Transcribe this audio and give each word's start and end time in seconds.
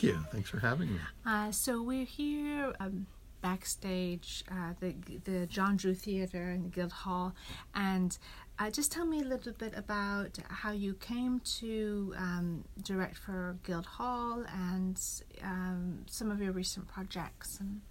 Thank 0.00 0.14
you. 0.14 0.24
Thanks 0.32 0.48
for 0.48 0.60
having 0.60 0.94
me. 0.94 1.00
Uh, 1.26 1.50
so 1.52 1.82
we're 1.82 2.06
here 2.06 2.72
um, 2.80 3.06
backstage, 3.42 4.44
uh, 4.50 4.72
the 4.80 4.94
the 5.24 5.46
John 5.46 5.76
Drew 5.76 5.94
Theater 5.94 6.50
in 6.50 6.62
the 6.62 6.68
Guildhall, 6.70 7.34
and 7.74 8.16
uh, 8.58 8.70
just 8.70 8.92
tell 8.92 9.04
me 9.04 9.20
a 9.20 9.24
little 9.24 9.52
bit 9.52 9.74
about 9.76 10.38
how 10.48 10.72
you 10.72 10.94
came 10.94 11.40
to 11.58 12.14
um, 12.16 12.64
direct 12.82 13.18
for 13.18 13.58
Guildhall 13.62 14.44
and 14.54 14.98
um, 15.42 16.04
some 16.06 16.30
of 16.30 16.40
your 16.40 16.52
recent 16.52 16.88
projects. 16.88 17.58
And 17.60 17.82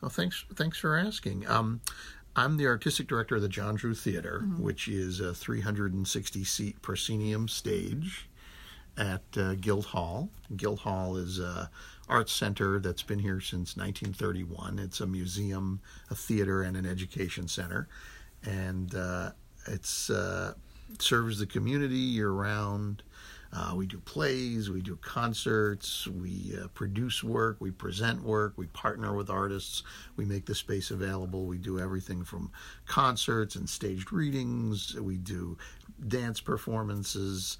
well, 0.00 0.10
thanks. 0.10 0.46
Thanks 0.54 0.78
for 0.78 0.96
asking. 0.96 1.46
Um, 1.46 1.82
I'm 2.36 2.56
the 2.56 2.68
artistic 2.68 3.06
director 3.06 3.36
of 3.36 3.42
the 3.42 3.48
John 3.48 3.74
Drew 3.74 3.94
Theater, 3.94 4.44
mm-hmm. 4.44 4.62
which 4.62 4.88
is 4.88 5.20
a 5.20 5.34
360 5.34 6.44
seat 6.44 6.80
proscenium 6.80 7.48
stage 7.48 8.30
at 9.00 9.22
uh, 9.36 9.54
Guildhall. 9.54 10.28
Guildhall 10.56 11.16
is 11.16 11.40
a 11.40 11.70
arts 12.08 12.32
center 12.32 12.78
that's 12.80 13.02
been 13.02 13.18
here 13.18 13.40
since 13.40 13.76
1931. 13.76 14.78
It's 14.78 15.00
a 15.00 15.06
museum, 15.06 15.80
a 16.10 16.14
theater, 16.14 16.62
and 16.62 16.76
an 16.76 16.84
education 16.84 17.48
center, 17.48 17.88
and 18.44 18.94
uh, 18.94 19.30
it's 19.66 20.10
uh, 20.10 20.54
serves 20.98 21.38
the 21.38 21.46
community 21.46 21.96
year 21.96 22.30
round. 22.30 23.02
Uh, 23.52 23.72
we 23.74 23.84
do 23.84 23.98
plays, 23.98 24.70
we 24.70 24.80
do 24.80 24.94
concerts, 24.96 26.06
we 26.06 26.54
uh, 26.62 26.68
produce 26.68 27.24
work, 27.24 27.56
we 27.58 27.72
present 27.72 28.22
work, 28.22 28.52
we 28.56 28.66
partner 28.66 29.12
with 29.16 29.28
artists, 29.28 29.82
we 30.14 30.24
make 30.24 30.46
the 30.46 30.54
space 30.54 30.92
available. 30.92 31.46
We 31.46 31.58
do 31.58 31.80
everything 31.80 32.22
from 32.22 32.52
concerts 32.86 33.56
and 33.56 33.68
staged 33.68 34.12
readings, 34.12 34.94
we 34.94 35.16
do 35.16 35.58
dance 36.06 36.40
performances. 36.40 37.58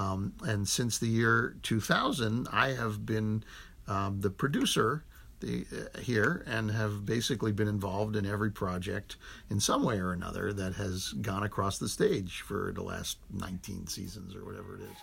Um, 0.00 0.32
and 0.44 0.66
since 0.66 0.98
the 0.98 1.08
year 1.08 1.56
2000, 1.62 2.48
I 2.50 2.72
have 2.72 3.04
been 3.04 3.44
um, 3.86 4.20
the 4.20 4.30
producer 4.30 5.04
the, 5.40 5.66
uh, 5.72 5.98
here 5.98 6.42
and 6.46 6.70
have 6.70 7.04
basically 7.04 7.52
been 7.52 7.68
involved 7.68 8.16
in 8.16 8.24
every 8.24 8.50
project 8.50 9.16
in 9.50 9.60
some 9.60 9.82
way 9.82 9.98
or 9.98 10.12
another 10.12 10.54
that 10.54 10.74
has 10.74 11.12
gone 11.20 11.42
across 11.42 11.78
the 11.78 11.88
stage 11.88 12.40
for 12.40 12.72
the 12.74 12.82
last 12.82 13.18
19 13.30 13.86
seasons 13.88 14.34
or 14.34 14.44
whatever 14.44 14.76
it 14.76 14.82
is. 14.82 14.96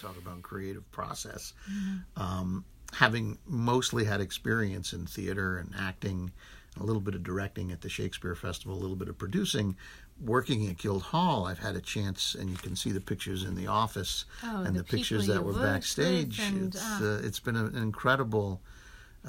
Talk 0.00 0.16
about 0.16 0.40
creative 0.42 0.90
process. 0.90 1.52
Mm-hmm. 1.70 2.22
Um, 2.22 2.64
having 2.98 3.38
mostly 3.46 4.04
had 4.04 4.20
experience 4.20 4.92
in 4.92 5.06
theater 5.06 5.58
and 5.58 5.74
acting, 5.78 6.32
a 6.80 6.82
little 6.82 7.00
bit 7.00 7.14
of 7.14 7.22
directing 7.22 7.70
at 7.70 7.82
the 7.82 7.88
Shakespeare 7.88 8.34
Festival, 8.34 8.74
a 8.74 8.80
little 8.80 8.96
bit 8.96 9.08
of 9.08 9.18
producing, 9.18 9.76
working 10.24 10.66
at 10.68 10.78
Guildhall, 10.78 11.46
I've 11.46 11.58
had 11.58 11.76
a 11.76 11.80
chance, 11.80 12.34
and 12.34 12.48
you 12.48 12.56
can 12.56 12.74
see 12.74 12.90
the 12.90 13.00
pictures 13.00 13.44
in 13.44 13.54
the 13.54 13.66
office 13.66 14.24
oh, 14.42 14.62
and 14.62 14.74
the, 14.74 14.80
the 14.80 14.84
pictures 14.84 15.26
that 15.26 15.44
were 15.44 15.52
backstage. 15.52 16.40
And, 16.40 16.74
it's 16.74 16.82
uh, 16.82 17.20
uh, 17.22 17.26
it's 17.26 17.38
been 17.38 17.56
an 17.56 17.76
incredible 17.76 18.62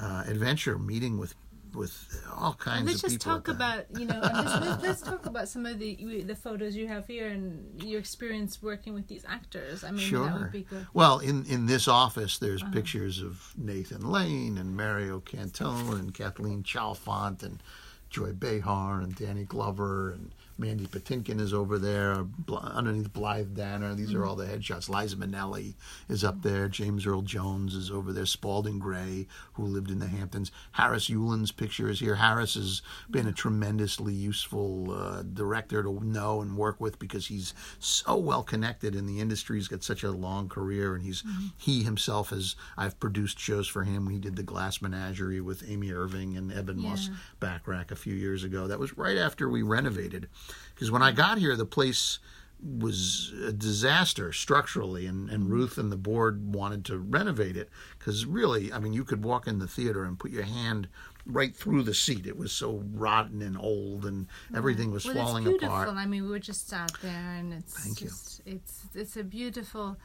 uh, 0.00 0.24
adventure 0.26 0.78
meeting 0.78 1.18
with 1.18 1.34
with 1.74 2.26
all 2.36 2.54
kinds 2.54 2.86
let's 2.86 3.02
of 3.02 3.10
just 3.10 3.20
people. 3.20 3.34
talk 3.34 3.48
about 3.48 3.84
you 3.98 4.06
know 4.06 4.20
let's, 4.20 4.66
let's, 4.66 4.82
let's, 4.82 5.02
talk 5.02 5.26
about 5.26 5.48
some 5.48 5.66
of 5.66 5.78
the 5.78 6.22
the 6.22 6.34
photos 6.34 6.76
you 6.76 6.88
have 6.88 7.06
here 7.06 7.28
and 7.28 7.82
your 7.82 8.00
experience 8.00 8.62
working 8.62 8.94
with 8.94 9.08
these 9.08 9.24
actors. 9.28 9.84
I 9.84 9.90
mean, 9.90 10.00
sure. 10.00 10.26
that 10.26 10.38
would 10.38 10.52
be 10.52 10.62
good. 10.62 10.86
Well, 10.92 11.18
in 11.18 11.44
in 11.46 11.66
this 11.66 11.88
office, 11.88 12.38
there's 12.38 12.62
uh-huh. 12.62 12.72
pictures 12.72 13.20
of 13.20 13.52
Nathan 13.56 14.10
Lane 14.10 14.58
and 14.58 14.76
Mario 14.76 15.20
Cantone 15.20 15.98
and 15.98 16.14
Kathleen 16.14 16.62
Chalfant 16.62 17.42
and 17.42 17.62
Joy 18.10 18.32
Behar 18.32 19.00
and 19.00 19.14
Danny 19.14 19.44
Glover 19.44 20.10
and 20.10 20.34
Mandy 20.58 20.86
Patinkin 20.86 21.40
is 21.40 21.54
over 21.54 21.78
there 21.78 22.26
underneath 22.50 23.12
Blythe 23.12 23.54
Danner. 23.54 23.94
These 23.94 24.10
mm-hmm. 24.10 24.18
are 24.18 24.26
all 24.26 24.34
the 24.34 24.46
headshots. 24.46 24.88
Liza 24.88 25.16
Minnelli 25.16 25.74
is 26.08 26.24
up 26.24 26.42
there. 26.42 26.68
James 26.68 27.06
Earl 27.06 27.22
Jones 27.22 27.76
is 27.76 27.92
over 27.92 28.12
there. 28.12 28.26
Spalding 28.26 28.80
Gray, 28.80 29.28
who 29.52 29.64
lived 29.64 29.90
in 29.90 30.00
the 30.00 30.08
Hamptons. 30.08 30.50
Harris 30.72 31.08
Yulin's 31.08 31.52
picture 31.52 31.88
is 31.88 32.00
here. 32.00 32.16
Harris 32.16 32.54
has 32.54 32.82
been 33.08 33.28
a 33.28 33.32
tremendously 33.32 34.12
useful 34.12 34.90
uh, 34.90 35.22
director 35.22 35.84
to 35.84 36.04
know 36.04 36.40
and 36.40 36.56
work 36.56 36.80
with 36.80 36.98
because 36.98 37.28
he's 37.28 37.54
so 37.78 38.16
well 38.16 38.42
connected 38.42 38.96
in 38.96 39.06
the 39.06 39.20
industry. 39.20 39.58
He's 39.58 39.68
got 39.68 39.84
such 39.84 40.02
a 40.02 40.10
long 40.10 40.48
career, 40.48 40.96
and 40.96 41.04
he's 41.04 41.22
mm-hmm. 41.22 41.46
he 41.56 41.84
himself 41.84 42.30
has. 42.30 42.56
I've 42.76 42.98
produced 42.98 43.38
shows 43.38 43.68
for 43.68 43.84
him. 43.84 44.08
He 44.08 44.18
did 44.18 44.34
the 44.34 44.42
Glass 44.42 44.82
Menagerie 44.82 45.40
with 45.40 45.62
Amy 45.68 45.92
Irving 45.92 46.36
and 46.36 46.50
Ebon 46.50 46.80
yeah. 46.80 46.88
Moss 46.88 47.10
Bachrach 47.40 47.92
a 47.92 47.96
few 47.96 48.14
years 48.14 48.42
ago. 48.42 48.66
That 48.66 48.80
was 48.80 48.98
right 48.98 49.16
after 49.16 49.48
we 49.48 49.62
renovated. 49.62 50.28
Because 50.74 50.90
when 50.90 51.02
I 51.02 51.12
got 51.12 51.38
here, 51.38 51.56
the 51.56 51.66
place 51.66 52.18
was 52.60 53.32
a 53.46 53.52
disaster 53.52 54.32
structurally, 54.32 55.06
and, 55.06 55.30
and 55.30 55.48
Ruth 55.48 55.78
and 55.78 55.92
the 55.92 55.96
board 55.96 56.52
wanted 56.54 56.84
to 56.86 56.98
renovate 56.98 57.56
it. 57.56 57.68
Because 57.98 58.26
really, 58.26 58.72
I 58.72 58.78
mean, 58.78 58.92
you 58.92 59.04
could 59.04 59.24
walk 59.24 59.46
in 59.46 59.58
the 59.58 59.68
theater 59.68 60.04
and 60.04 60.18
put 60.18 60.30
your 60.30 60.42
hand 60.42 60.88
right 61.24 61.54
through 61.54 61.84
the 61.84 61.94
seat. 61.94 62.26
It 62.26 62.36
was 62.36 62.52
so 62.52 62.82
rotten 62.92 63.42
and 63.42 63.56
old, 63.56 64.06
and 64.06 64.26
everything 64.54 64.90
was 64.90 65.04
well, 65.04 65.14
falling 65.14 65.44
it's 65.44 65.52
beautiful. 65.52 65.74
apart. 65.74 65.88
I 65.96 66.06
mean, 66.06 66.24
we 66.24 66.30
were 66.30 66.38
just 66.38 66.72
out 66.72 67.00
there, 67.00 67.34
and 67.38 67.52
it's 67.52 67.74
Thank 67.74 67.98
just, 67.98 68.42
you. 68.44 68.54
it's 68.54 68.86
it's 68.94 69.16
a 69.16 69.24
beautiful 69.24 69.96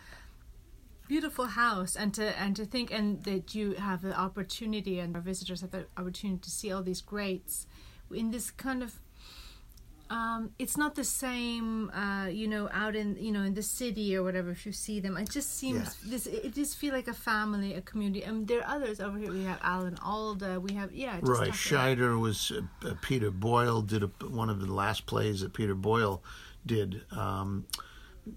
beautiful 1.07 1.45
house 1.45 1.97
and 1.97 2.13
to 2.13 2.39
and 2.39 2.55
to 2.55 2.65
think 2.65 2.91
and 2.91 3.23
that 3.23 3.53
you 3.53 3.73
have 3.73 4.01
the 4.01 4.17
opportunity 4.17 4.99
and 4.99 5.15
our 5.15 5.21
visitors 5.21 5.59
have 5.59 5.71
the 5.71 5.85
opportunity 5.97 6.39
to 6.39 6.49
see 6.49 6.71
all 6.71 6.81
these 6.81 7.01
greats 7.01 7.67
in 8.09 8.31
this 8.31 8.49
kind 8.49 8.81
of 8.81 8.99
um, 10.13 10.51
it's 10.59 10.77
not 10.77 10.93
the 10.93 11.03
same, 11.03 11.89
uh, 11.89 12.27
you 12.27 12.47
know, 12.47 12.69
out 12.71 12.95
in 12.95 13.17
you 13.19 13.31
know 13.31 13.41
in 13.41 13.55
the 13.55 13.63
city 13.63 14.15
or 14.15 14.21
whatever. 14.21 14.51
If 14.51 14.63
you 14.63 14.71
see 14.71 14.99
them, 14.99 15.17
it 15.17 15.29
just 15.29 15.57
seems 15.57 15.95
this. 16.05 16.27
It 16.27 16.53
just 16.53 16.77
feel 16.77 16.93
like 16.93 17.07
a 17.07 17.15
family, 17.15 17.73
a 17.73 17.81
community. 17.81 18.23
I 18.23 18.31
mean, 18.31 18.45
there 18.45 18.59
are 18.59 18.75
others 18.75 18.99
over 18.99 19.17
here. 19.17 19.31
We 19.31 19.43
have 19.45 19.59
Alan 19.63 19.97
Alda. 20.03 20.59
We 20.59 20.73
have 20.75 20.93
yeah. 20.93 21.19
right. 21.23 21.49
Scheider 21.49 22.19
was 22.19 22.51
uh, 22.51 22.87
uh, 22.87 22.93
Peter 23.01 23.31
Boyle 23.31 23.81
did 23.81 24.03
a, 24.03 24.07
one 24.27 24.51
of 24.51 24.59
the 24.59 24.71
last 24.71 25.07
plays 25.07 25.41
that 25.41 25.53
Peter 25.53 25.73
Boyle 25.73 26.21
did. 26.63 27.01
Um, 27.11 27.65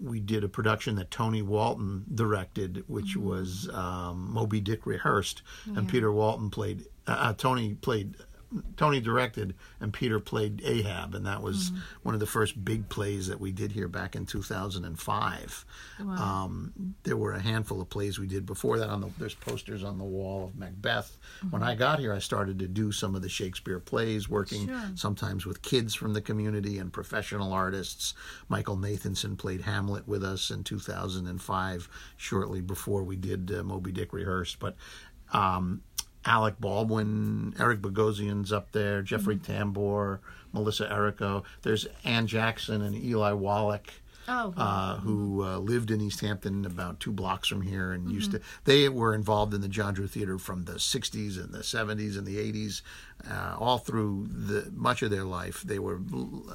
we 0.03 0.19
did 0.19 0.45
a 0.45 0.49
production 0.49 0.97
that 0.97 1.11
Tony 1.11 1.43
Walton 1.43 2.07
directed, 2.13 2.85
which 2.89 3.17
mm-hmm. 3.17 3.29
was 3.29 3.69
um, 3.75 4.33
Moby 4.33 4.63
Dick 4.63 4.87
rehearsed, 4.87 5.43
yeah. 5.67 5.79
and 5.79 5.89
Peter 5.89 6.11
Walton 6.11 6.49
played. 6.49 6.87
Uh, 7.07 7.17
uh 7.19 7.33
Tony 7.35 7.75
played 7.75 8.15
Tony 8.77 9.01
directed 9.01 9.55
and 9.81 9.93
Peter 9.93 10.21
played 10.21 10.63
Ahab, 10.65 11.15
and 11.15 11.27
that 11.27 11.43
was 11.43 11.71
mm-hmm. 11.71 11.81
one 12.05 12.15
of 12.15 12.21
the 12.21 12.27
first 12.27 12.65
big 12.65 12.89
plays 12.89 13.27
that 13.27 13.41
we 13.41 13.51
did 13.51 13.73
here 13.73 13.89
back 13.89 14.15
in 14.15 14.25
2005. 14.25 15.65
Wow. 16.01 16.15
Um, 16.15 16.95
there 17.03 17.17
were 17.17 17.33
a 17.33 17.41
handful 17.41 17.81
of 17.81 17.91
plays 17.91 18.19
we 18.19 18.27
did 18.27 18.47
before 18.47 18.79
that. 18.79 18.89
On 18.89 19.01
the 19.01 19.11
there's 19.19 19.35
posters 19.35 19.83
on 19.83 19.99
the 19.99 20.05
wall 20.05 20.45
of 20.45 20.57
Macbeth. 20.57 21.19
Mm-hmm. 21.39 21.51
When 21.51 21.63
I 21.63 21.75
got 21.75 21.99
here, 21.99 22.13
I 22.13 22.21
started 22.21 22.59
to 22.61 22.69
do 22.69 22.93
some 22.93 23.15
of 23.15 23.23
the 23.23 23.29
Shakespeare 23.29 23.81
plays, 23.81 24.29
working 24.29 24.69
sure. 24.69 24.83
sometimes 24.95 25.45
with 25.45 25.63
kids 25.63 25.95
from 25.95 26.13
the 26.13 26.23
community 26.23 26.79
and 26.79 26.93
professional 26.93 27.53
artists. 27.53 28.15
Michael 28.49 28.77
Nathanson 28.77 29.37
played 29.37 29.63
Hamlet 29.63 30.07
with 30.07 30.23
us 30.23 30.51
in 30.51 30.63
2005, 30.63 31.89
shortly 32.17 32.61
before 32.61 33.03
we 33.03 33.17
did 33.17 33.53
uh, 33.53 33.63
Moby 33.63 33.93
Dick 33.93 34.13
rehearsed, 34.13 34.59
but. 34.59 34.77
Um, 35.33 35.83
Alec 36.27 36.61
Baldwin, 36.61 37.55
Eric 37.59 37.81
Bogosian's 37.81 38.53
up 38.53 38.73
there, 38.73 39.03
Jeffrey 39.03 39.37
mm-hmm. 39.37 39.79
Tambor, 39.79 40.19
Melissa 40.53 40.87
Errico. 40.89 41.45
There's 41.63 41.87
Anne 42.05 42.27
Jackson 42.27 42.83
and 42.83 42.97
Eli 42.97 43.33
Wallach. 43.33 43.93
Oh, 44.29 44.53
uh, 44.57 44.97
who 44.97 45.45
uh, 45.45 45.59
lived 45.59 45.93
in 45.93 46.01
East 46.01 46.21
Hampton, 46.21 46.67
about 46.67 46.99
two 46.99 47.13
blocks 47.13 47.47
from 47.47 47.63
here, 47.63 47.93
and 47.93 48.07
mm-hmm. 48.07 48.15
used 48.15 48.33
to. 48.33 48.41
They 48.65 48.89
were 48.89 49.15
involved 49.15 49.55
in 49.55 49.61
the 49.61 49.69
John 49.69 49.95
Drew 49.95 50.09
Theater 50.09 50.37
from 50.37 50.65
the 50.65 50.75
'60s 50.75 51.39
and 51.39 51.55
the 51.55 51.61
'70s 51.61 52.19
and 52.19 52.27
the 52.27 52.37
'80s, 52.37 52.83
uh, 53.29 53.57
all 53.59 53.79
through 53.79 54.29
the 54.31 54.71
much 54.75 55.03
of 55.03 55.11
their 55.11 55.25
life. 55.25 55.63
They 55.63 55.79
were 55.79 56.01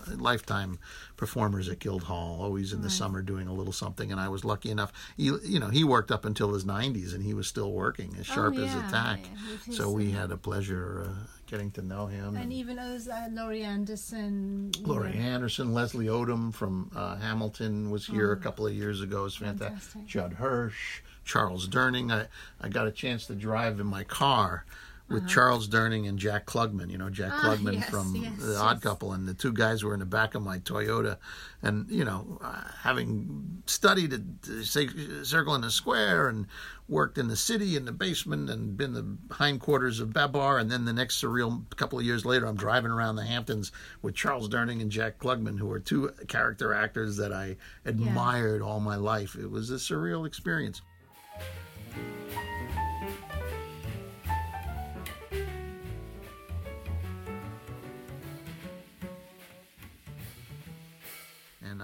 lifetime 0.08 0.80
performers 1.18 1.68
at 1.68 1.80
Guildhall, 1.80 2.42
always 2.42 2.72
in 2.72 2.80
right. 2.80 2.84
the 2.84 2.90
summer 2.90 3.22
doing 3.22 3.48
a 3.48 3.54
little 3.54 3.74
something. 3.74 4.12
And 4.12 4.20
I 4.20 4.30
was 4.30 4.46
lucky 4.46 4.70
enough. 4.70 4.94
He, 5.18 5.26
you 5.44 5.60
know, 5.60 5.70
he 5.70 5.84
worked 5.84 6.12
up 6.12 6.24
until 6.24 6.54
his 6.54 6.64
90s, 6.64 7.14
and 7.14 7.24
he 7.24 7.34
was 7.34 7.48
still 7.48 7.72
working 7.72 8.16
as 8.20 8.30
oh, 8.30 8.34
sharp 8.34 8.54
oh, 8.58 8.62
yeah, 8.62 8.68
as 8.68 8.76
a 8.76 8.92
tack. 8.92 9.20
Yeah, 9.68 9.74
so 9.76 9.92
we 9.92 10.12
had 10.12 10.32
a 10.32 10.38
pleasure 10.38 11.08
uh, 11.08 11.14
getting 11.48 11.72
to 11.72 11.82
know 11.82 12.06
him. 12.06 12.30
And, 12.30 12.38
and 12.38 12.54
even 12.54 12.80
as 12.80 13.08
uh, 13.08 13.28
Laurie 13.32 13.64
Anderson. 13.64 14.72
Laurie 14.82 15.14
know. 15.14 15.20
Anderson, 15.20 15.74
Leslie 15.74 16.08
Odom 16.08 16.54
from 16.54 16.92
uh, 16.96 17.18
Hamilton 17.18 17.92
was 17.92 18.08
here 18.08 18.30
oh, 18.30 18.34
a 18.34 18.38
couple 18.38 18.66
of 18.66 18.74
years 18.74 19.02
ago. 19.02 19.22
It 19.22 19.24
was 19.24 19.36
fantastic. 19.36 19.68
fantastic. 19.68 20.06
Judd 20.06 20.34
Hirsch, 20.34 21.02
Charles 21.26 21.68
Durning. 21.68 22.12
I, 22.12 22.28
I 22.62 22.70
got 22.70 22.88
a 22.88 22.92
chance 22.92 23.26
to 23.28 23.36
drive 23.36 23.80
in 23.80 23.88
my 23.88 24.04
car 24.04 24.66
with 25.12 25.28
Charles 25.28 25.68
Durning 25.68 26.08
and 26.08 26.18
Jack 26.18 26.46
Klugman. 26.46 26.90
You 26.90 26.98
know 26.98 27.10
Jack 27.10 27.32
Ah, 27.34 27.42
Klugman 27.56 27.74
yes, 27.76 27.90
from 27.90 28.16
yes, 28.16 28.32
The 28.40 28.52
yes. 28.54 28.58
Odd 28.60 28.82
Couple, 28.82 29.14
and 29.14 29.28
the 29.28 29.34
two 29.34 29.52
guys 29.54 29.84
were 29.84 29.94
in 29.94 30.00
the 30.00 30.06
back 30.06 30.36
of 30.36 30.42
my 30.42 30.60
Toyota, 30.60 31.18
and 31.62 31.90
you 31.90 32.04
know, 32.06 32.40
uh, 32.42 32.64
having 32.82 33.62
studied 33.66 34.14
at 34.14 34.22
Cir- 34.64 35.24
Circle 35.24 35.56
in 35.56 35.62
the 35.62 35.72
Square 35.72 36.30
and 36.30 36.48
worked 36.88 37.18
in 37.18 37.28
the 37.30 37.36
city 37.38 37.78
in 37.78 37.86
the 37.86 37.92
basement 37.92 38.50
and 38.50 38.76
been 38.76 38.94
the 38.94 39.36
hindquarters 39.36 40.00
of 40.02 40.12
Babar, 40.12 40.58
and 40.58 40.70
then 40.70 40.84
the 40.86 40.92
next 40.94 41.22
surreal 41.24 41.64
couple 41.78 41.98
of 41.98 42.04
years 42.06 42.26
later, 42.26 42.46
I'm 42.46 42.56
driving 42.58 42.92
around 42.92 43.16
the 43.16 43.24
Hamptons 43.26 43.72
with 44.02 44.14
Charles 44.16 44.50
Durning 44.50 44.82
and 44.82 44.92
Jack 44.92 45.18
Klugman, 45.20 45.58
who 45.60 45.72
are 45.72 45.80
two 45.80 46.12
character 46.28 46.74
actors 46.74 47.16
that 47.18 47.32
I 47.32 47.56
admired 47.86 48.62
all 48.62 48.80
my 48.80 48.96
life. 48.98 49.36
It 49.36 49.50
was 49.50 49.70
a 49.72 49.76
surreal 49.76 50.28
experience. 50.28 50.82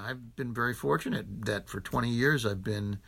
I've 0.07 0.35
been 0.35 0.53
very 0.53 0.73
fortunate 0.73 1.25
that 1.45 1.67
for 1.69 1.79
20 1.81 2.09
years 2.09 2.45
I've 2.45 2.63
been 2.63 2.99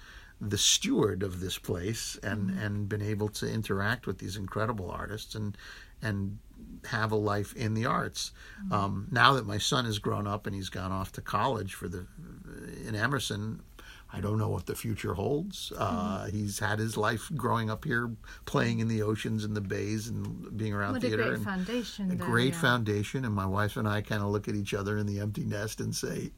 the 0.42 0.58
steward 0.58 1.22
of 1.24 1.40
this 1.40 1.58
place 1.58 2.18
and, 2.24 2.50
and 2.58 2.88
been 2.88 3.02
able 3.02 3.28
to 3.30 3.50
interact 3.52 4.08
with 4.08 4.20
these 4.20 4.36
incredible 4.38 4.90
artists 4.92 5.36
and 5.36 5.58
and 6.02 6.40
have 6.86 7.12
a 7.12 7.16
life 7.16 7.54
in 7.56 7.74
the 7.74 7.86
arts. 7.86 8.32
Um, 8.72 9.08
now 9.12 9.34
that 9.34 9.46
my 9.46 9.58
son 9.58 9.84
has 9.86 10.00
grown 10.00 10.28
up 10.28 10.46
and 10.48 10.56
he's 10.56 10.70
gone 10.70 10.92
off 10.94 11.12
to 11.14 11.22
college 11.22 11.74
for 11.74 11.90
the 11.90 12.06
in 12.88 12.96
Emerson, 12.96 13.62
I 14.12 14.22
don't 14.22 14.38
know 14.38 14.48
what 14.50 14.66
the 14.66 14.76
future 14.76 15.14
holds. 15.14 15.72
Uh, 15.78 16.28
He's 16.28 16.60
had 16.60 16.80
his 16.80 16.96
life 16.98 17.30
growing 17.36 17.70
up 17.70 17.84
here, 17.86 18.12
playing 18.46 18.80
in 18.80 18.88
the 18.88 19.02
oceans 19.04 19.44
and 19.44 19.56
the 19.56 19.62
bays 19.62 20.08
and 20.08 20.58
being 20.58 20.74
around 20.74 20.94
What 20.94 21.04
a 21.04 21.08
theater. 21.08 21.24
great 21.24 21.34
and, 21.36 21.44
foundation. 21.44 22.12
a 22.12 22.16
great 22.16 22.54
yeah. 22.54 22.62
foundation 22.62 23.26
and 23.26 23.34
my 23.36 23.46
wife 23.46 23.76
and 23.78 23.88
i 23.88 24.02
kind 24.02 24.24
of 24.24 24.30
look 24.30 24.48
at 24.48 24.56
each 24.56 24.74
other 24.74 24.98
in 24.98 25.06
the 25.06 25.20
empty 25.20 25.44
nest 25.44 25.80
and 25.82 25.94
say 25.96 26.32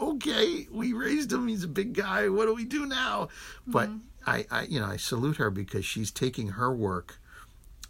okay 0.00 0.66
we 0.70 0.92
raised 0.92 1.32
him 1.32 1.48
he's 1.48 1.64
a 1.64 1.68
big 1.68 1.92
guy 1.92 2.28
what 2.28 2.46
do 2.46 2.54
we 2.54 2.64
do 2.64 2.86
now? 2.86 3.28
But 3.66 3.88
mm-hmm. 3.88 3.98
I, 4.26 4.46
I 4.50 4.62
you 4.62 4.80
know 4.80 4.86
i 4.86 4.96
salute 4.96 5.36
her 5.36 5.50
because 5.50 5.84
she's 5.84 6.10
taking 6.10 6.48
her 6.48 6.72
work 6.72 7.18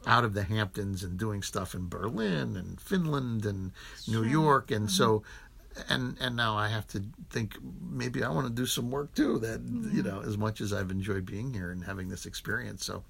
out 0.06 0.24
of 0.24 0.34
the 0.34 0.42
hamptons 0.42 1.02
and 1.02 1.18
doing 1.18 1.42
stuff 1.42 1.74
in 1.74 1.88
berlin 1.88 2.56
and 2.56 2.80
finland 2.80 3.46
and 3.46 3.72
new 4.06 4.24
york 4.24 4.70
and 4.70 4.90
so 4.90 5.22
mm-hmm. 5.76 5.92
and 5.92 6.16
and 6.20 6.36
now 6.36 6.56
i 6.56 6.68
have 6.68 6.86
to 6.88 7.02
think 7.30 7.56
maybe 7.80 8.22
i 8.22 8.28
want 8.28 8.46
to 8.46 8.52
do 8.52 8.66
some 8.66 8.90
work 8.90 9.14
too 9.14 9.38
that 9.38 9.60
you 9.60 10.02
mm-hmm. 10.02 10.08
know 10.08 10.22
as 10.22 10.36
much 10.36 10.60
as 10.60 10.72
i've 10.72 10.90
enjoyed 10.90 11.24
being 11.24 11.52
here 11.54 11.70
and 11.70 11.84
having 11.84 12.08
this 12.08 12.26
experience 12.26 12.84
so 12.84 13.02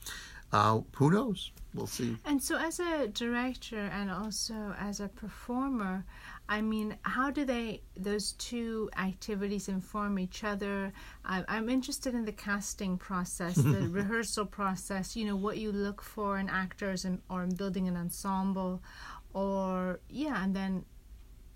uh, 0.54 0.80
who 0.94 1.10
knows? 1.10 1.50
We'll 1.74 1.88
see. 1.88 2.16
And 2.24 2.40
so, 2.40 2.56
as 2.56 2.78
a 2.78 3.08
director 3.08 3.90
and 3.92 4.08
also 4.08 4.72
as 4.78 5.00
a 5.00 5.08
performer, 5.08 6.04
I 6.48 6.60
mean, 6.60 6.96
how 7.02 7.30
do 7.30 7.44
they 7.46 7.80
those 7.96 8.32
two 8.32 8.90
activities 8.98 9.68
inform 9.68 10.18
each 10.18 10.44
other? 10.44 10.92
I, 11.24 11.42
I'm 11.48 11.68
interested 11.70 12.14
in 12.14 12.24
the 12.26 12.32
casting 12.32 12.98
process, 12.98 13.54
the 13.56 13.88
rehearsal 13.90 14.44
process. 14.46 15.16
You 15.16 15.24
know, 15.24 15.36
what 15.36 15.56
you 15.58 15.72
look 15.72 16.02
for 16.02 16.38
in 16.38 16.50
actors 16.50 17.04
and 17.06 17.20
or 17.30 17.42
in 17.44 17.54
building 17.54 17.88
an 17.88 17.96
ensemble, 17.96 18.82
or 19.32 20.00
yeah, 20.10 20.44
and 20.44 20.54
then 20.54 20.84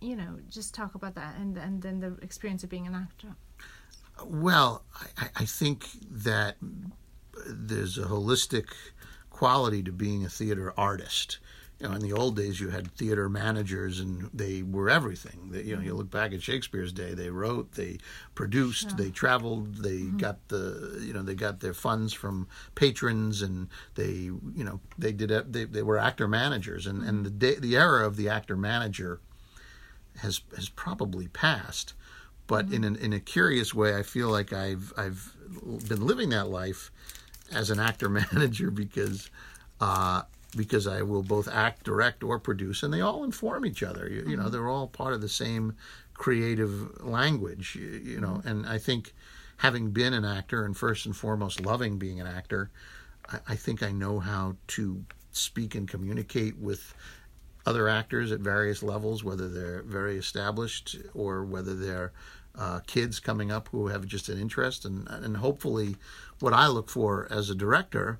you 0.00 0.16
know, 0.16 0.38
just 0.48 0.74
talk 0.74 0.94
about 0.94 1.14
that, 1.16 1.36
and 1.36 1.58
and 1.58 1.82
then 1.82 2.00
the 2.00 2.16
experience 2.22 2.64
of 2.64 2.70
being 2.70 2.86
an 2.86 2.94
actor. 2.94 3.34
Well, 4.24 4.84
I, 4.94 5.06
I- 5.24 5.30
I 5.36 5.44
think 5.44 5.86
that 6.10 6.56
there's 7.46 7.98
a 7.98 8.04
holistic 8.04 8.66
quality 9.30 9.82
to 9.82 9.92
being 9.92 10.24
a 10.24 10.28
theater 10.28 10.72
artist. 10.76 11.38
You 11.80 11.88
know, 11.88 11.94
in 11.94 12.00
the 12.00 12.12
old 12.12 12.34
days, 12.34 12.60
you 12.60 12.70
had 12.70 12.92
theater 12.96 13.28
managers, 13.28 14.00
and 14.00 14.28
they 14.34 14.64
were 14.64 14.90
everything. 14.90 15.50
They, 15.52 15.62
you 15.62 15.76
know, 15.76 15.82
you 15.82 15.90
mm-hmm. 15.90 15.98
look 15.98 16.10
back 16.10 16.32
at 16.32 16.42
Shakespeare's 16.42 16.92
day; 16.92 17.14
they 17.14 17.30
wrote, 17.30 17.72
they 17.72 17.98
produced, 18.34 18.96
they 18.96 19.10
traveled, 19.10 19.76
they 19.76 19.98
mm-hmm. 19.98 20.16
got 20.16 20.48
the, 20.48 21.00
you 21.00 21.12
know, 21.12 21.22
they 21.22 21.36
got 21.36 21.60
their 21.60 21.74
funds 21.74 22.12
from 22.12 22.48
patrons, 22.74 23.42
and 23.42 23.68
they, 23.94 24.12
you 24.12 24.64
know, 24.64 24.80
they 24.98 25.12
did, 25.12 25.52
they, 25.52 25.64
they 25.66 25.82
were 25.82 25.98
actor 25.98 26.26
managers, 26.26 26.86
and 26.86 27.04
and 27.04 27.24
the 27.24 27.30
mm-hmm. 27.30 27.38
day, 27.38 27.54
the 27.54 27.76
era 27.76 28.04
of 28.04 28.16
the 28.16 28.28
actor 28.28 28.56
manager 28.56 29.20
has 30.18 30.40
has 30.56 30.68
probably 30.68 31.28
passed. 31.28 31.94
But 32.48 32.72
in 32.72 32.82
an, 32.82 32.96
in 32.96 33.12
a 33.12 33.20
curious 33.20 33.74
way, 33.74 33.94
I 33.94 34.02
feel 34.02 34.30
like 34.30 34.52
I've 34.52 34.92
I've 34.96 35.32
been 35.86 36.04
living 36.04 36.30
that 36.30 36.48
life 36.48 36.90
as 37.52 37.70
an 37.70 37.78
actor 37.78 38.08
manager 38.32 38.70
because 38.70 39.30
uh, 39.80 40.22
because 40.56 40.86
I 40.86 41.02
will 41.02 41.22
both 41.22 41.48
act, 41.48 41.84
direct, 41.84 42.22
or 42.22 42.38
produce, 42.38 42.82
and 42.82 42.92
they 42.92 43.00
all 43.00 43.24
inform 43.24 43.66
each 43.66 43.82
other. 43.82 44.08
You, 44.08 44.24
you 44.26 44.36
know, 44.36 44.48
they're 44.48 44.68
all 44.68 44.86
part 44.86 45.12
of 45.12 45.20
the 45.20 45.28
same 45.28 45.76
creative 46.14 47.04
language. 47.04 47.76
You, 47.76 48.00
you 48.04 48.20
know, 48.20 48.42
and 48.44 48.66
I 48.66 48.78
think 48.78 49.12
having 49.58 49.90
been 49.90 50.14
an 50.14 50.24
actor 50.24 50.64
and 50.64 50.76
first 50.76 51.06
and 51.06 51.16
foremost 51.16 51.60
loving 51.60 51.98
being 51.98 52.20
an 52.20 52.26
actor, 52.26 52.70
I, 53.28 53.38
I 53.48 53.56
think 53.56 53.82
I 53.82 53.92
know 53.92 54.20
how 54.20 54.56
to 54.68 55.04
speak 55.32 55.74
and 55.74 55.86
communicate 55.86 56.58
with 56.58 56.94
other 57.66 57.88
actors 57.88 58.32
at 58.32 58.40
various 58.40 58.82
levels, 58.82 59.22
whether 59.22 59.48
they're 59.48 59.82
very 59.82 60.16
established 60.16 60.96
or 61.14 61.44
whether 61.44 61.74
they're 61.74 62.12
uh, 62.58 62.80
kids 62.86 63.20
coming 63.20 63.52
up 63.52 63.68
who 63.68 63.88
have 63.88 64.06
just 64.06 64.28
an 64.30 64.40
interest. 64.40 64.84
And, 64.86 65.06
and 65.08 65.36
hopefully, 65.36 65.96
what 66.40 66.54
I 66.54 66.66
look 66.68 66.88
for 66.88 67.28
as 67.30 67.50
a 67.50 67.54
director 67.54 68.18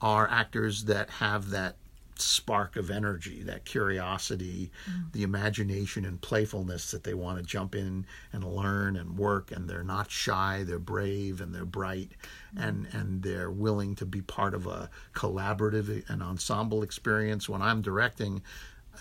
are 0.00 0.28
actors 0.30 0.84
that 0.84 1.10
have 1.10 1.50
that 1.50 1.76
spark 2.20 2.76
of 2.76 2.90
energy, 2.90 3.42
that 3.42 3.64
curiosity, 3.64 4.70
the 5.12 5.22
imagination 5.22 6.04
and 6.04 6.20
playfulness 6.20 6.90
that 6.90 7.04
they 7.04 7.14
want 7.14 7.38
to 7.38 7.44
jump 7.44 7.74
in 7.74 8.06
and 8.32 8.44
learn 8.44 8.96
and 8.96 9.18
work 9.18 9.50
and 9.50 9.68
they're 9.68 9.82
not 9.82 10.10
shy, 10.10 10.62
they're 10.66 10.78
brave 10.78 11.40
and 11.40 11.54
they're 11.54 11.64
bright 11.64 12.10
and 12.56 12.86
and 12.92 13.22
they're 13.22 13.50
willing 13.50 13.94
to 13.94 14.04
be 14.04 14.20
part 14.20 14.54
of 14.54 14.66
a 14.66 14.90
collaborative 15.14 16.08
and 16.08 16.22
ensemble 16.22 16.82
experience. 16.82 17.48
When 17.48 17.62
I'm 17.62 17.82
directing 17.82 18.42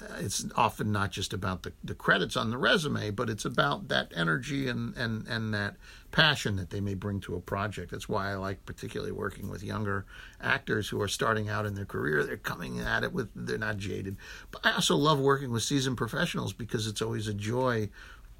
uh, 0.01 0.15
it's 0.19 0.45
often 0.55 0.91
not 0.91 1.11
just 1.11 1.33
about 1.33 1.63
the, 1.63 1.73
the 1.83 1.95
credits 1.95 2.37
on 2.37 2.51
the 2.51 2.57
resume, 2.57 3.11
but 3.11 3.29
it's 3.29 3.45
about 3.45 3.87
that 3.89 4.11
energy 4.15 4.67
and, 4.67 4.95
and, 4.95 5.27
and 5.27 5.53
that 5.53 5.75
passion 6.11 6.55
that 6.55 6.69
they 6.69 6.81
may 6.81 6.95
bring 6.95 7.19
to 7.21 7.35
a 7.35 7.41
project. 7.41 7.91
That's 7.91 8.09
why 8.09 8.31
I 8.31 8.35
like 8.35 8.65
particularly 8.65 9.11
working 9.11 9.49
with 9.49 9.63
younger 9.63 10.05
actors 10.41 10.89
who 10.89 11.01
are 11.01 11.07
starting 11.07 11.49
out 11.49 11.65
in 11.65 11.75
their 11.75 11.85
career. 11.85 12.23
They're 12.23 12.37
coming 12.37 12.79
at 12.79 13.03
it 13.03 13.13
with, 13.13 13.29
they're 13.35 13.57
not 13.57 13.77
jaded. 13.77 14.17
But 14.51 14.65
I 14.65 14.73
also 14.73 14.95
love 14.95 15.19
working 15.19 15.51
with 15.51 15.63
seasoned 15.63 15.97
professionals 15.97 16.53
because 16.53 16.87
it's 16.87 17.01
always 17.01 17.27
a 17.27 17.33
joy 17.33 17.89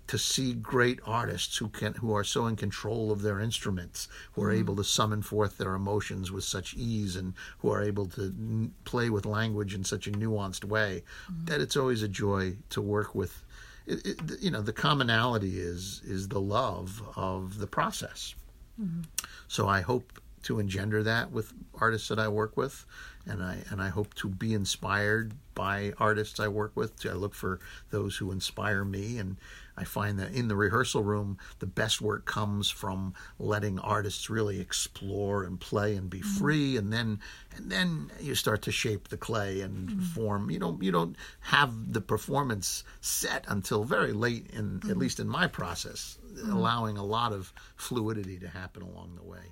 to 0.09 0.17
see 0.17 0.55
great 0.55 0.99
artists 1.05 1.57
who 1.57 1.69
can 1.69 1.93
who 1.93 2.15
are 2.15 2.23
so 2.23 2.47
in 2.47 2.55
control 2.55 3.11
of 3.11 3.21
their 3.21 3.39
instruments, 3.39 4.07
who 4.31 4.41
are 4.41 4.49
mm-hmm. 4.49 4.61
able 4.61 4.75
to 4.75 4.83
summon 4.83 5.21
forth 5.21 5.59
their 5.59 5.75
emotions 5.75 6.31
with 6.31 6.43
such 6.43 6.73
ease, 6.73 7.15
and 7.15 7.35
who 7.59 7.71
are 7.71 7.83
able 7.83 8.07
to 8.07 8.23
n- 8.23 8.73
play 8.85 9.11
with 9.11 9.27
language 9.27 9.75
in 9.75 9.83
such 9.83 10.07
a 10.07 10.11
nuanced 10.11 10.63
way 10.63 11.03
mm-hmm. 11.31 11.45
that 11.45 11.61
it's 11.61 11.77
always 11.77 12.01
a 12.01 12.07
joy 12.07 12.57
to 12.69 12.81
work 12.81 13.13
with. 13.13 13.43
It, 13.89 14.05
it, 14.05 14.41
you 14.41 14.51
know, 14.51 14.61
the 14.61 14.73
commonality 14.73 15.59
is 15.59 16.01
is 16.05 16.27
the 16.27 16.39
love 16.39 17.01
of 17.15 17.57
the 17.57 17.67
process. 17.67 18.35
Mm-hmm. 18.79 19.01
So 19.47 19.67
I 19.67 19.81
hope 19.81 20.21
to 20.43 20.59
engender 20.59 21.03
that 21.03 21.31
with 21.31 21.51
artists 21.73 22.07
that 22.07 22.19
I 22.19 22.27
work 22.27 22.55
with, 22.55 22.85
and 23.29 23.43
I 23.43 23.57
and 23.69 23.81
I 23.81 23.89
hope 23.89 24.13
to 24.15 24.27
be 24.27 24.53
inspired 24.53 25.33
by 25.53 25.93
artists 25.97 26.39
I 26.39 26.47
work 26.47 26.71
with. 26.75 27.05
I 27.05 27.13
look 27.13 27.35
for 27.35 27.59
those 27.91 28.17
who 28.17 28.31
inspire 28.31 28.83
me, 28.83 29.17
and 29.17 29.37
I 29.77 29.83
find 29.83 30.17
that 30.19 30.31
in 30.31 30.47
the 30.47 30.55
rehearsal 30.55 31.03
room, 31.03 31.37
the 31.59 31.65
best 31.65 32.01
work 32.01 32.25
comes 32.25 32.69
from 32.69 33.13
letting 33.37 33.77
artists 33.79 34.29
really 34.29 34.59
explore 34.59 35.43
and 35.43 35.59
play 35.59 35.95
and 35.95 36.09
be 36.09 36.19
mm-hmm. 36.19 36.37
free, 36.37 36.77
and 36.77 36.91
then 36.91 37.19
and 37.55 37.71
then 37.71 38.11
you 38.19 38.35
start 38.35 38.61
to 38.63 38.71
shape 38.71 39.09
the 39.09 39.17
clay 39.17 39.61
and 39.61 39.89
mm-hmm. 39.89 40.01
form. 40.01 40.49
You 40.49 40.59
don't 40.59 40.81
you 40.81 40.91
don't 40.91 41.15
have 41.41 41.93
the 41.93 42.01
performance 42.01 42.83
set 43.01 43.45
until 43.47 43.83
very 43.83 44.13
late 44.13 44.47
in 44.51 44.77
at 44.77 44.81
mm-hmm. 44.81 44.99
least 44.99 45.19
in 45.19 45.27
my 45.27 45.47
process, 45.47 46.17
allowing 46.45 46.97
a 46.97 47.05
lot 47.05 47.31
of 47.31 47.53
fluidity 47.75 48.39
to 48.39 48.47
happen 48.47 48.81
along 48.81 49.15
the 49.15 49.23
way. 49.23 49.43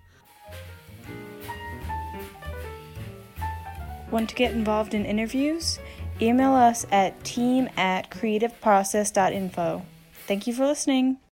Want 4.11 4.29
to 4.29 4.35
get 4.35 4.53
involved 4.53 4.93
in 4.93 5.05
interviews? 5.05 5.79
Email 6.21 6.53
us 6.53 6.85
at 6.91 7.23
team 7.23 7.69
at 7.77 8.09
creativeprocess.info. 8.09 9.85
Thank 10.25 10.47
you 10.47 10.53
for 10.53 10.65
listening. 10.65 11.17